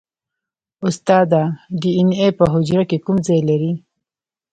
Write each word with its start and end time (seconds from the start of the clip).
استاده 0.87 1.41
ډي 1.79 1.91
این 1.97 2.09
اې 2.19 2.27
په 2.37 2.45
حجره 2.53 2.83
کې 2.89 2.97
کوم 3.05 3.17
ځای 3.27 3.41
لري 3.49 3.73